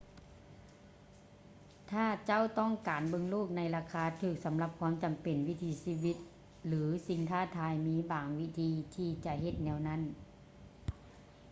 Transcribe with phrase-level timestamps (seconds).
[1.89, 6.17] ຖ້າເຈົ້າຕ້ອງການເບິ່ງໂລກໃນລາຄາຖືກສຳລັບຄວາມຈຳເປັນ ວິຖີຊີວິດ
[6.67, 10.01] ຫຼື ສິ່ງທ້າທາຍ ມີບາງວິທີທີ່ຈະເຮັດແນວນັ້ນ